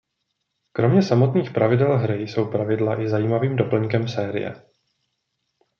[0.71, 4.65] Kromě samotných pravidel hry jsou pravidla i zajímavým doplňkem série.